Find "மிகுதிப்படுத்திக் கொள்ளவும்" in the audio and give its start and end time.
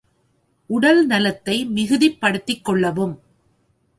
1.65-3.15